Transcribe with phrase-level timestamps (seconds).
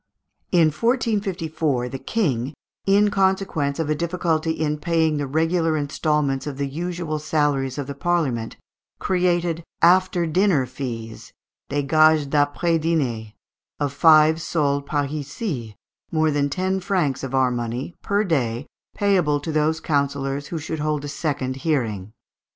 [0.51, 2.55] In 1454 the King,
[2.87, 7.85] in consequence of a difficulty in paying the regular instalments of the usual salaries of
[7.85, 8.57] the Parliament,
[8.97, 11.33] created "after dinner fees"
[11.69, 13.35] (des gages d'après dînées)
[13.79, 15.75] of five sols parisis
[16.11, 18.65] more than ten francs of our money per day,
[18.95, 22.11] payable to those councillors who should hold a second hearing.